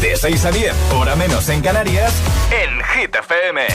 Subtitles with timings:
[0.00, 2.12] De 6 a 10, hora menos en Canarias,
[2.50, 3.66] en Hit FM.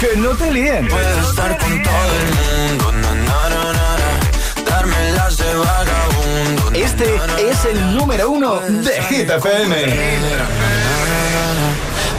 [0.00, 0.88] que no te líen.
[0.88, 6.70] Puedo estar con todo el mundo, na, na, na, na, darme las de vagabundo.
[6.72, 7.14] na, Este
[7.50, 9.76] es el número uno de Hit FM.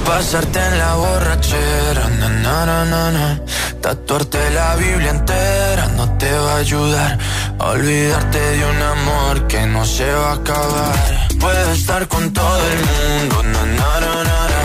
[0.05, 3.41] Pasarte en la borrachera, na, na, na, na, na.
[3.81, 7.17] Tatuarte la Biblia entera no te va a ayudar.
[7.59, 11.28] a Olvidarte de un amor que no se va a acabar.
[11.39, 14.61] Puedo estar con todo el mundo, na, na, na, na.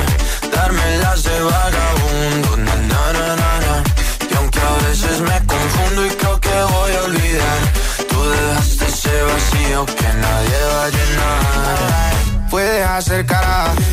[0.54, 3.84] Darme las de vagabundo, na, na, na, na.
[4.30, 7.60] Y aunque a veces me confundo y creo que voy a olvidar,
[8.08, 12.14] tú dejaste ese vacío que nadie va a llenar.
[12.50, 13.26] Puedes hacer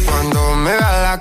[0.06, 1.21] cuando me veas la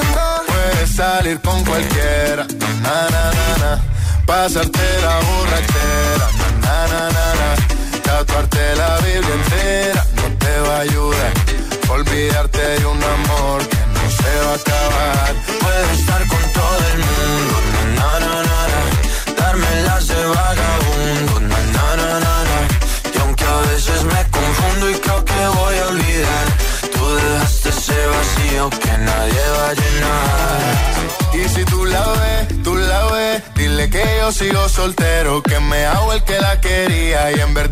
[0.95, 2.45] Salir con cualquiera,
[2.83, 3.81] na, na, na, na.
[4.25, 6.27] Pasarte la borrachera,
[6.61, 8.01] na, na, na, na.
[8.03, 9.90] Tatuarte la Biblia entera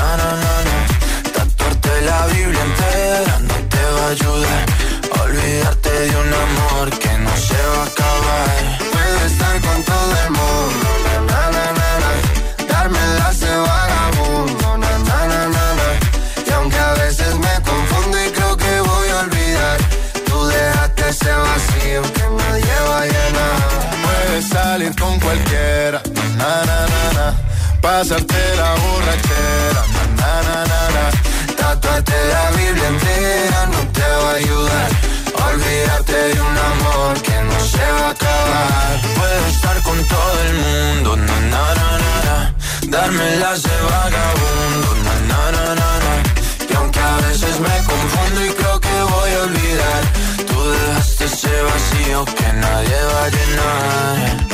[0.00, 0.76] na, na, na, na,
[2.10, 4.64] la Biblia entera no te va a ayudar.
[5.22, 8.48] Olvidarte de un amor que no se va a acabar.
[8.92, 12.12] Puedes estar con todo el mundo, na, na, na, na.
[12.70, 13.02] Darme
[13.42, 15.88] de vagabundo, na, na, na, na.
[16.48, 19.78] Y aunque a veces me confundo y creo que voy a olvidar,
[20.26, 23.56] tú dejaste ese vacío que nadie va a llenar.
[24.04, 26.00] Puedes salir con cualquiera,
[26.38, 27.50] na, na, na, na.
[27.80, 29.82] Pasarte la borrachera,
[30.42, 30.80] na,
[32.34, 34.90] la Biblia entera no te va a ayudar.
[35.38, 39.00] a Olvidarte de un amor que no se va a acabar.
[39.18, 42.54] Puedo estar con todo el mundo, na, na, na, na, na.
[42.88, 46.12] Darme las de vagabundo, na, na, na, na, na.
[46.70, 50.02] Y aunque a veces me confundo y creo que voy a olvidar,
[50.48, 54.49] tú dejaste ese vacío que nadie va a llenar.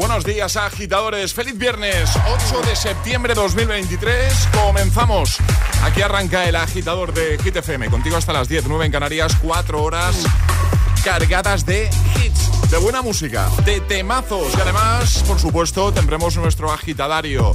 [0.00, 1.34] Buenos días, agitadores.
[1.34, 4.48] Feliz viernes, 8 de septiembre de 2023.
[4.64, 5.36] Comenzamos.
[5.84, 7.90] Aquí arranca el agitador de Hit FM.
[7.90, 10.16] Contigo hasta las 10, 9 en Canarias, 4 horas
[11.04, 14.54] cargadas de hits, de buena música, de temazos.
[14.56, 17.54] Y además, por supuesto, tendremos nuestro agitadario.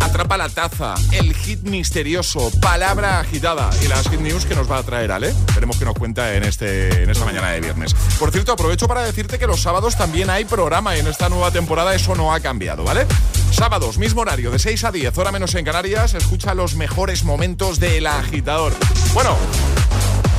[0.00, 4.78] Atrapa la taza, el hit misterioso, palabra agitada y las hit news que nos va
[4.78, 5.34] a traer Ale.
[5.54, 7.94] Veremos que nos cuenta en, este, en esta mañana de viernes.
[8.18, 11.50] Por cierto, aprovecho para decirte que los sábados también hay programa y en esta nueva
[11.50, 13.06] temporada eso no ha cambiado, ¿vale?
[13.52, 17.78] Sábados, mismo horario, de 6 a 10, hora menos en Canarias, escucha los mejores momentos
[17.78, 18.72] del agitador.
[19.12, 19.36] Bueno,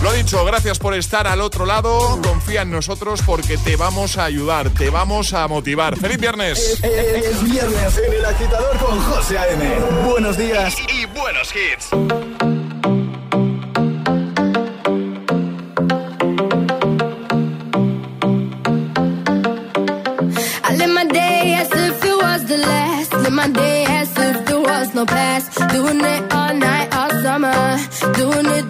[0.01, 2.19] lo dicho, gracias por estar al otro lado.
[2.21, 5.98] Confía en nosotros porque te vamos a ayudar, te vamos a motivar.
[5.98, 6.80] ¡Feliz viernes!
[6.83, 9.80] Es viernes en el agitador con José A.M.
[10.06, 10.75] Buenos días.
[10.88, 11.89] Y buenos hits.
[20.94, 22.01] My day as if
[23.31, 25.57] my day as there was no past.
[25.74, 27.77] Doing it all night, all summer.
[28.19, 28.61] Doing it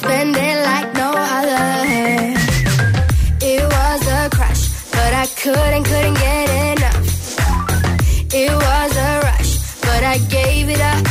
[0.00, 1.68] spend it like no other.
[3.52, 4.62] It was a crush,
[4.96, 7.06] but I couldn't, couldn't get enough.
[8.42, 9.52] It was a rush,
[9.86, 11.04] but I gave it up.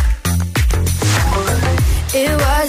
[2.21, 2.68] It was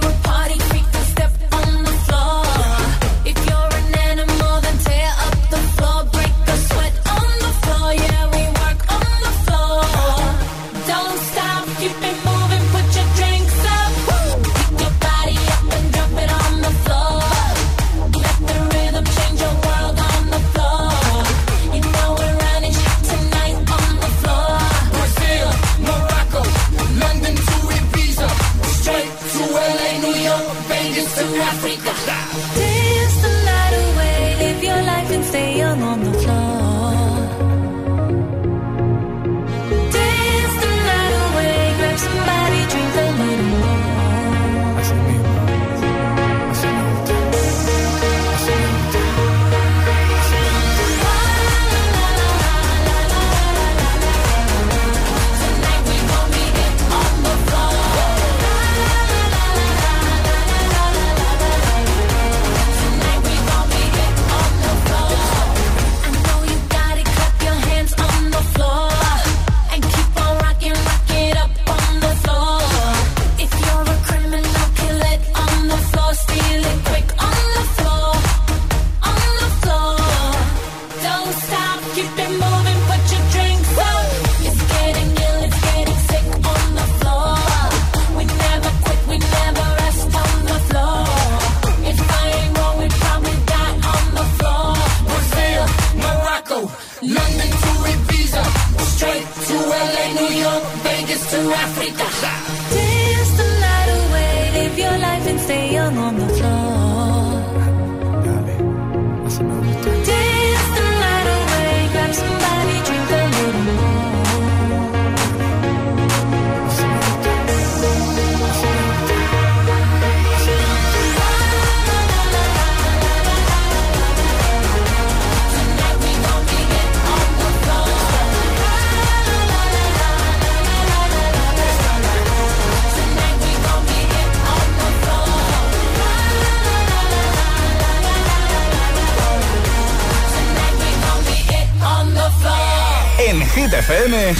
[143.71, 144.35] Hit FM,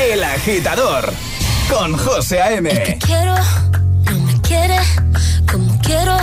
[0.00, 1.12] El Agitador,
[1.70, 2.68] con José A.M.
[2.82, 3.36] que quiero,
[4.10, 4.78] no me quiere
[5.50, 6.16] como quiero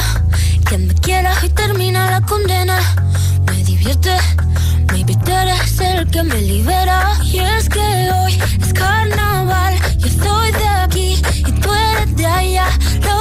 [0.68, 2.78] que me quiera y termina la condena.
[3.46, 4.18] Me divierte,
[4.92, 7.14] maybe tú eres el que me libera.
[7.24, 12.68] Y es que hoy es carnaval, yo soy de aquí y tú eres de allá.
[13.02, 13.21] Lo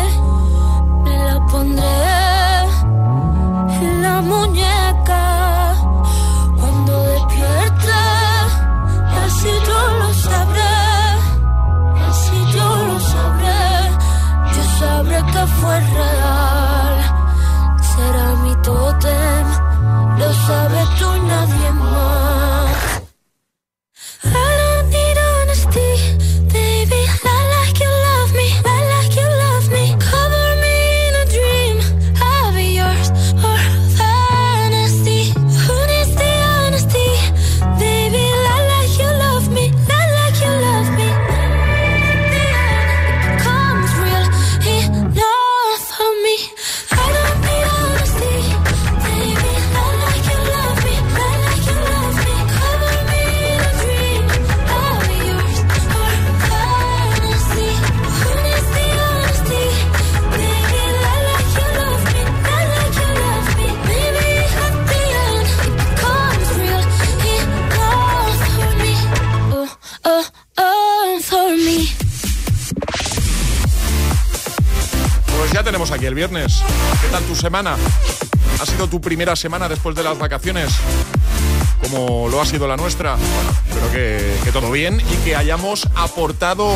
[76.11, 76.61] El viernes.
[77.01, 77.77] ¿Qué tal tu semana?
[78.59, 80.73] ¿Ha sido tu primera semana después de las vacaciones?
[81.81, 83.15] Como lo ha sido la nuestra.
[83.15, 86.75] Bueno, espero que, que todo bien y que hayamos aportado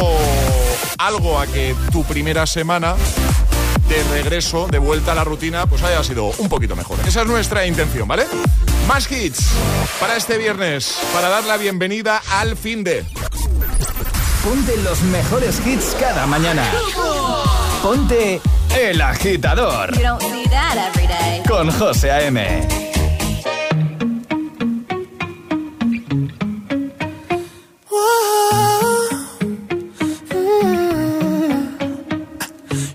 [0.97, 2.95] algo a que tu primera semana
[3.89, 6.97] de regreso, de vuelta a la rutina, pues haya sido un poquito mejor.
[7.05, 8.25] Esa es nuestra intención, ¿vale?
[8.87, 9.49] Más hits
[9.99, 13.05] para este viernes, para dar la bienvenida al fin de.
[14.45, 16.63] Ponte los mejores hits cada mañana.
[17.83, 18.41] Ponte
[18.75, 21.43] El Agitador You don't see that every day.
[21.47, 22.37] con José A.M.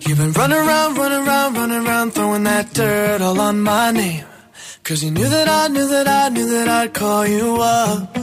[0.06, 4.24] You've been running around, running around, running around, throwing that dirt all on my name.
[4.82, 8.16] Cause you knew that I knew that I knew that I'd call you up.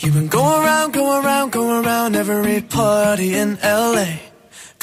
[0.00, 4.27] You've been going around, going around, going around every party in LA.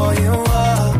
[0.00, 0.99] for you are.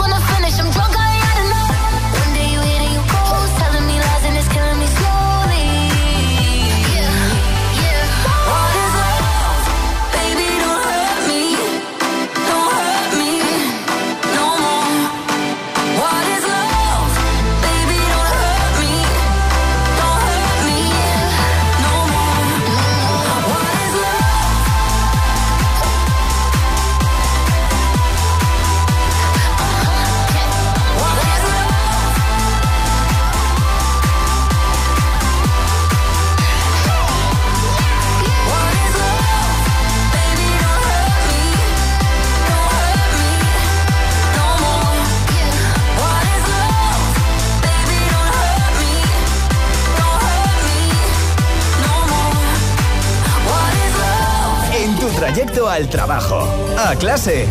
[55.75, 56.45] al trabajo,
[56.77, 57.47] a clase.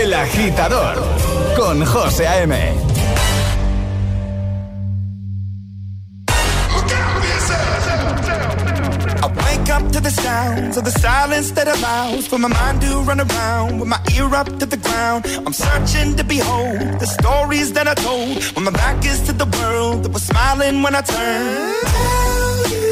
[0.00, 0.96] El agitador
[1.56, 2.92] con José A.M.
[9.90, 13.88] to the sounds of the silence that allows for my mind to run around with
[13.88, 15.26] my ear up to the ground.
[15.44, 19.46] I'm searching to behold the stories that I told when my back is to the
[19.58, 22.91] world that was smiling when I turned.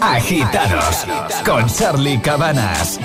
[0.00, 1.06] Agitados
[1.44, 3.00] con Charlie Cabanas.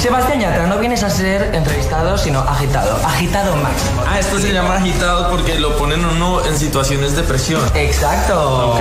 [0.00, 2.96] Sebastián Yatra, no vienes a ser entrevistado, sino agitado.
[3.06, 4.02] Agitado máximo.
[4.06, 7.62] Ah, esto se llama agitado porque lo ponen uno en situaciones de presión.
[7.74, 8.72] Exacto.
[8.74, 8.80] Ok.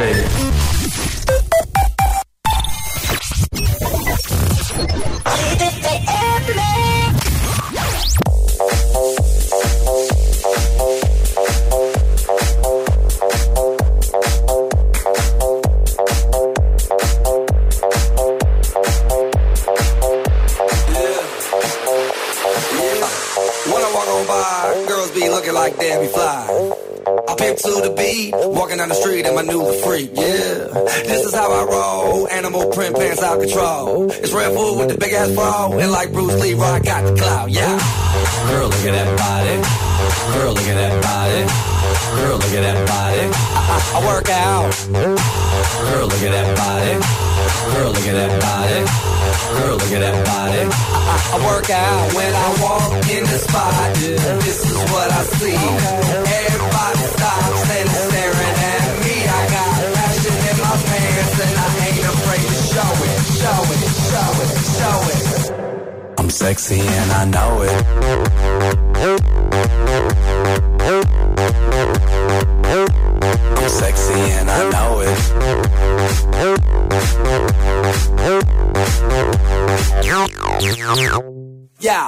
[28.77, 30.67] Walking down the street in my new freak, yeah.
[31.05, 34.11] This is how I roll, animal print pants out control.
[34.11, 37.15] It's Red Bull with the big ass bra, and like Bruce Lee, I got the
[37.15, 37.77] clout, yeah.
[38.49, 39.57] Girl, look at that body.
[40.33, 41.41] Girl, look at that body.
[42.17, 43.25] Girl, look at that body.
[43.25, 44.69] I, I, I work out.
[44.93, 46.93] Girl, look at that body.
[47.73, 48.79] Girl, look at that body.
[49.57, 50.63] Girl, look at that body.
[50.63, 53.95] I, I, I work out when I walk in the spot.
[53.95, 55.57] This is what I see.
[56.45, 58.36] Everybody stops and is
[61.17, 65.25] pants and I ain't afraid to show it, show it, show it, show it.
[66.19, 67.71] I'm sexy and I know it.
[73.57, 75.17] I'm sexy and I know it.
[81.79, 82.07] Yeah,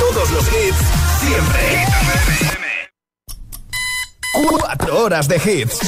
[0.00, 0.78] todos los hits,
[1.20, 1.86] siempre.
[4.32, 5.78] Cuatro horas de hits.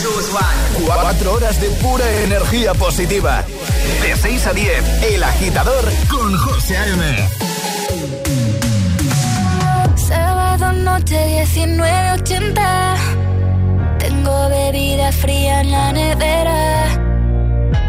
[0.84, 3.44] Cuatro horas de pura energía positiva.
[4.02, 7.28] De 6 a 10, El Agitador con José A.M.
[9.96, 12.96] Sábado noche 19.80
[13.98, 16.86] Tengo bebida fría en la nevera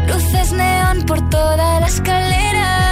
[0.06, 2.91] Luces neón por toda la escalera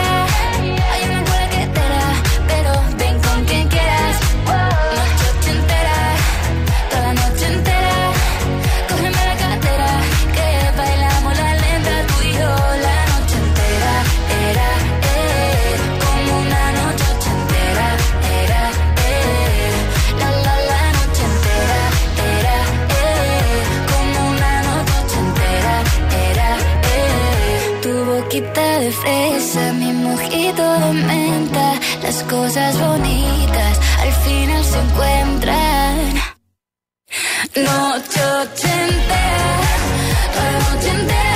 [31.11, 31.79] Mojito de menta.
[32.03, 36.13] Las cosas bonitas al final se encuentran.
[37.55, 39.59] Noche ochentera,
[40.35, 41.30] noche entera.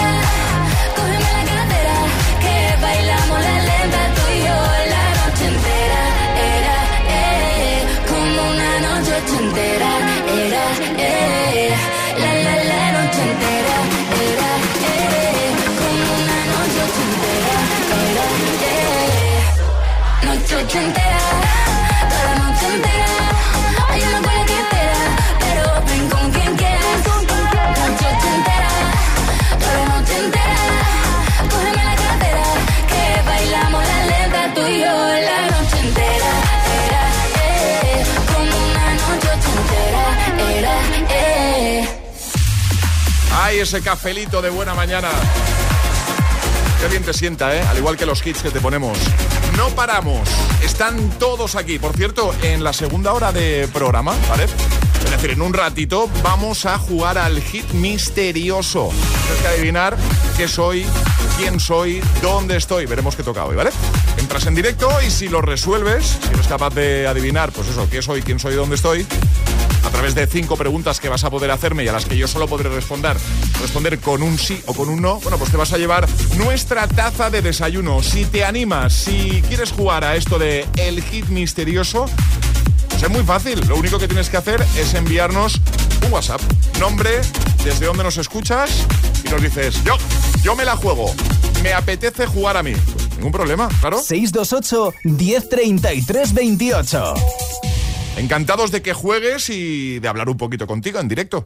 [43.65, 45.09] Ese cafelito de buena mañana.
[46.79, 47.63] Qué bien te sienta, ¿eh?
[47.63, 48.95] Al igual que los hits que te ponemos.
[49.57, 50.29] No paramos.
[50.63, 51.79] Están todos aquí.
[51.79, 54.43] Por cierto, en la segunda hora de programa, ¿vale?
[54.43, 58.91] Es decir, en un ratito vamos a jugar al hit misterioso.
[58.91, 59.97] Tienes que adivinar
[60.37, 60.85] qué soy,
[61.35, 62.85] quién soy, dónde estoy.
[62.85, 63.71] Veremos qué toca hoy, ¿vale?
[64.17, 68.03] Entras en directo y si lo resuelves, si eres capaz de adivinar, pues eso, qué
[68.03, 69.07] soy, quién soy, dónde estoy,
[69.95, 72.47] través de cinco preguntas que vas a poder hacerme y a las que yo solo
[72.47, 73.15] podré responder,
[73.61, 76.05] responder con un sí o con un no, bueno, pues te vas a llevar
[76.35, 78.03] nuestra taza de desayuno.
[78.03, 82.07] Si te animas, si quieres jugar a esto de el hit misterioso,
[82.89, 83.65] pues es muy fácil.
[83.69, 85.61] Lo único que tienes que hacer es enviarnos
[86.05, 86.41] un WhatsApp.
[86.77, 87.21] Nombre,
[87.63, 88.69] desde dónde nos escuchas
[89.23, 89.95] y nos dices, yo,
[90.43, 91.15] yo me la juego.
[91.63, 92.73] Me apetece jugar a mí.
[92.73, 93.97] Pues ningún problema, claro.
[93.99, 97.13] 628 1033 28
[98.17, 101.45] Encantados de que juegues y de hablar un poquito contigo en directo.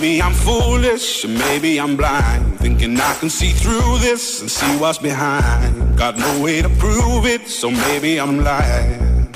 [0.00, 2.60] Maybe I'm foolish, maybe I'm blind.
[2.60, 5.98] Thinking I can see through this and see what's behind.
[5.98, 9.28] Got no way to prove it, so maybe I'm lying.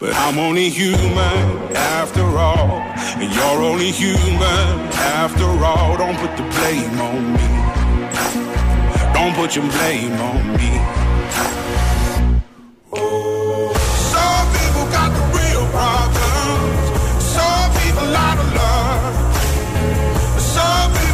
[0.00, 2.80] But I'm only human after all.
[3.20, 4.80] And you're only human
[5.20, 5.98] after all.
[5.98, 7.48] Don't put the blame on me.
[9.12, 11.11] Don't put your blame on me.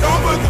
[0.00, 0.49] Don't put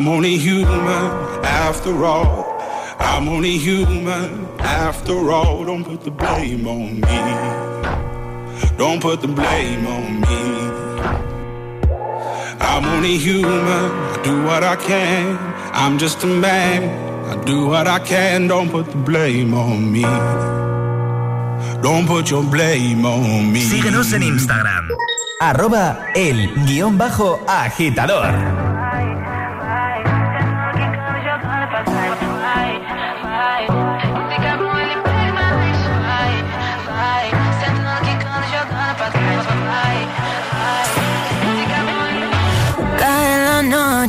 [0.00, 1.10] I'm only human
[1.44, 2.58] after all.
[2.98, 5.62] I'm only human after all.
[5.62, 7.18] Don't put the blame on me.
[8.78, 10.40] Don't put the blame on me.
[12.62, 13.90] I'm only human.
[14.14, 15.36] I do what I can.
[15.74, 16.82] I'm just a man.
[17.28, 18.48] I do what I can.
[18.48, 20.04] Don't put the blame on me.
[21.82, 23.60] Don't put your blame on me.
[23.60, 24.88] Síguenos en Instagram.
[25.42, 28.69] Arroba el guion bajo agitador.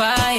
[0.00, 0.29] provide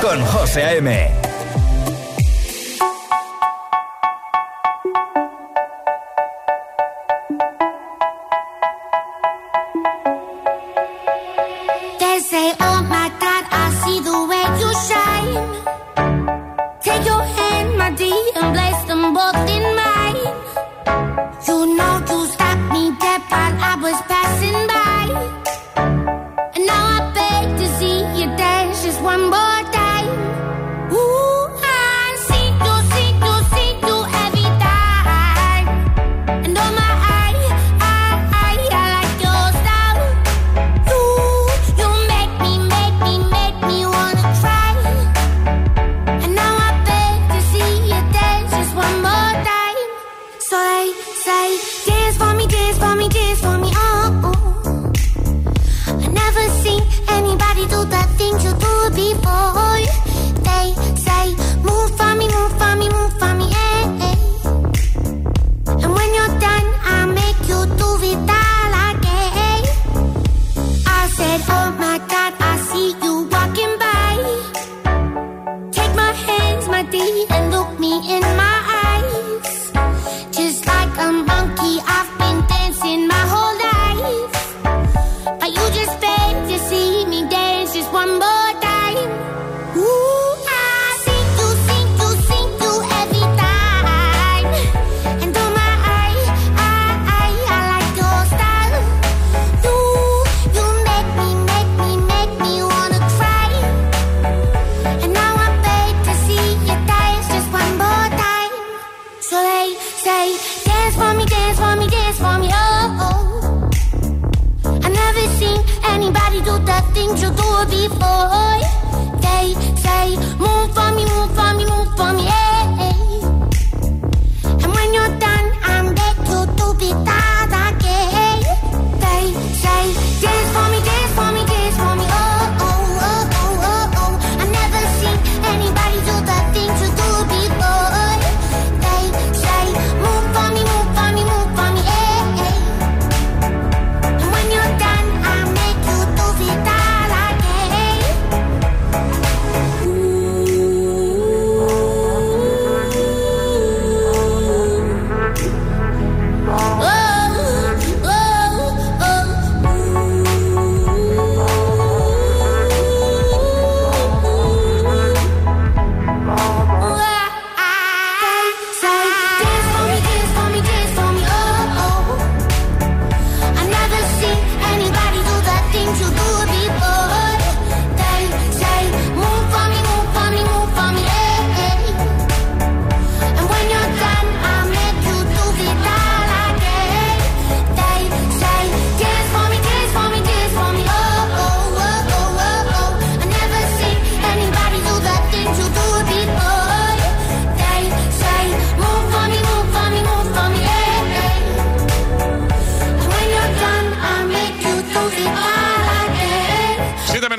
[0.00, 1.07] con José A.M.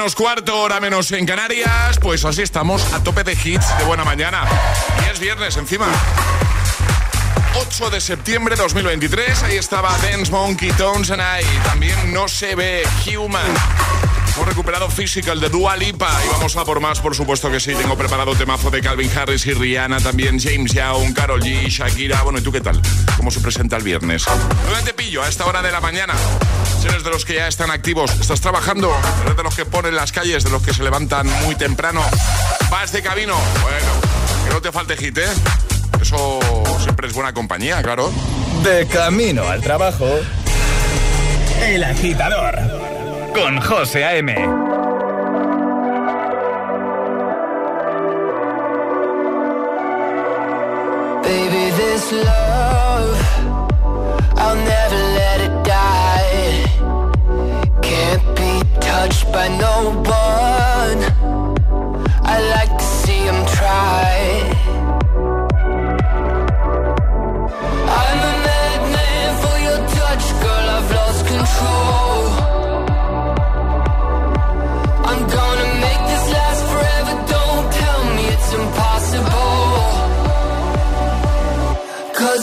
[0.10, 2.00] menos cuarto, hora menos en Canarias.
[2.02, 4.44] Pues así estamos, a tope de hits de buena mañana.
[5.06, 5.88] Y es viernes encima.
[7.56, 11.46] 8 de septiembre de 2023, ahí estaba Dance Monkey Tones and I.
[11.64, 14.09] También no se ve Human.
[14.40, 17.76] Hemos recuperado Physical de Dua Lipa y vamos a por más, por supuesto que sí.
[17.76, 22.22] Tengo preparado temazo de Calvin Harris y Rihanna, también James Young, Carol G, Shakira.
[22.22, 22.82] Bueno, ¿y tú qué tal?
[23.18, 24.24] ¿Cómo se presenta el viernes?
[24.24, 26.14] ¿Dónde te pillo a esta hora de la mañana?
[26.86, 30.14] Eres de los que ya están activos, estás trabajando, eres de los que ponen las
[30.14, 32.02] calles, de los que se levantan muy temprano,
[32.72, 33.36] vas de camino.
[33.62, 35.28] Bueno, que no te falte hit, ¿eh?
[36.02, 36.40] Eso
[36.82, 38.10] siempre es buena compañía, claro.
[38.64, 40.08] De camino al trabajo.
[41.62, 42.58] El agitador
[43.40, 44.28] con José AM.
[51.24, 53.18] Baby, this love,
[54.36, 56.66] I'll never let it die.
[57.82, 61.00] Can't be touched by no one.
[62.34, 62.99] I like to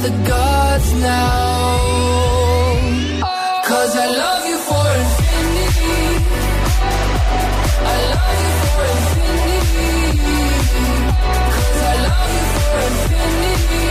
[0.00, 1.78] The gods now
[3.68, 5.98] Cause I love you for infinity.
[7.92, 9.92] I love you for infinity.
[11.54, 13.88] Cause I love you for infinity.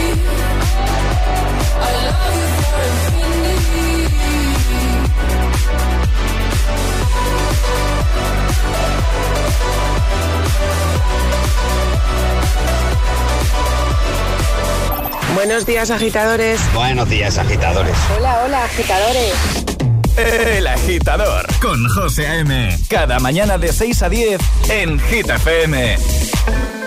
[1.78, 3.08] I love you for
[15.38, 16.60] Buenos días, agitadores.
[16.74, 17.96] Buenos días, agitadores.
[18.18, 19.36] Hola, hola, agitadores.
[20.18, 22.76] El agitador con José A.M.
[22.90, 25.96] Cada mañana de 6 a 10 en Hit FM.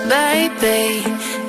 [0.08, 1.04] Baby,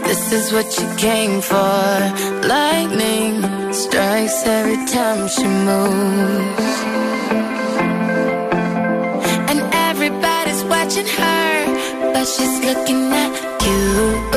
[0.05, 2.47] this is what you came for.
[2.47, 6.83] Lightning strikes every time she moves.
[9.49, 13.31] And everybody's watching her, but she's looking at
[13.65, 14.30] you.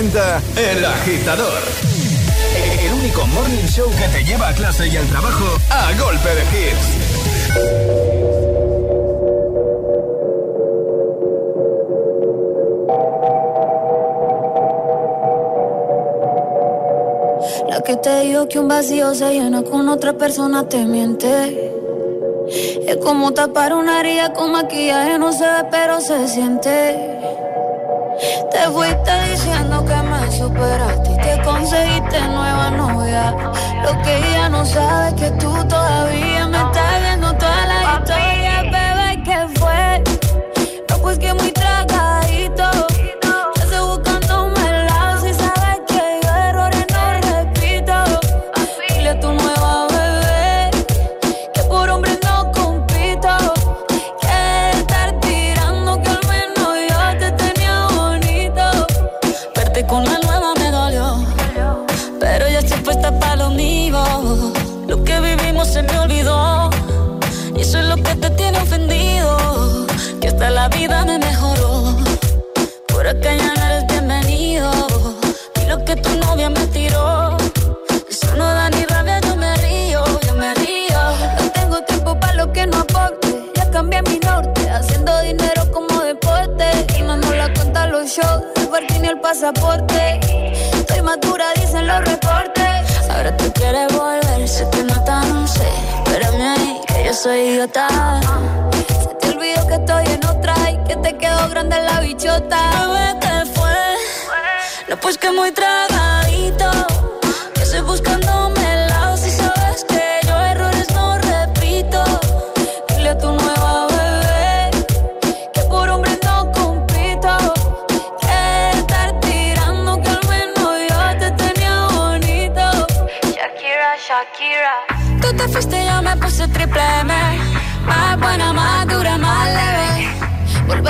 [0.00, 1.60] Presenta El Agitador.
[2.82, 6.42] El único morning show que te lleva a clase y al trabajo a golpe de
[6.54, 6.86] hits.
[17.68, 21.72] La que te digo que un vacío se llena con otra persona te miente.
[22.86, 27.09] Es como tapar una herida con maquillaje, no se ve, pero se siente.
[28.70, 33.34] Te fuiste diciendo que me superaste y te conseguiste nueva novia.
[33.82, 36.29] Lo que ella no sabe es que tú todavía
[83.80, 86.66] cambié mi norte, haciendo dinero como deporte.
[86.98, 90.20] Y no nos la cuenta los shows, el parking y el pasaporte.
[90.74, 92.74] Estoy madura, dicen los reportes.
[93.08, 95.70] Ahora tú quieres volver, sé que no tan sé.
[96.04, 97.88] Espérame ahí, que yo soy idiota.
[99.02, 102.60] Se te olvidó que estoy en otra y que te quedó grande la bichota.
[102.80, 103.80] Bebé, ¿qué fue?
[104.90, 106.70] No, pues que muy tragadito.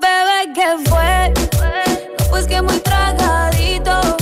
[0.00, 1.32] Bebé, ¿qué fue?
[2.30, 4.19] Pues que muy tragadito.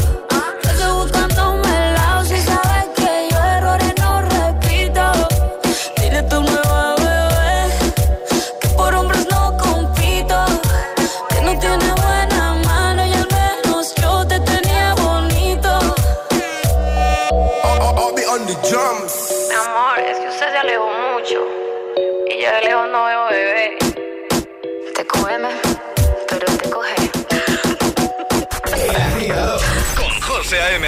[30.49, 30.87] José A.M.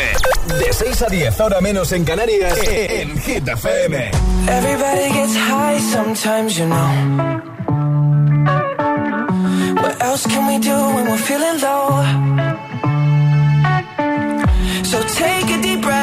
[0.58, 4.10] De 6 a 10, ahora menos en Canarias, en Hit FM.
[4.48, 6.88] Everybody gets high sometimes, you know.
[9.82, 12.02] What else can we do when we're feeling low?
[14.82, 15.99] So take a deep breath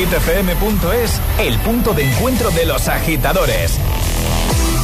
[0.00, 3.78] hitfm.es, el punto de encuentro de los agitadores.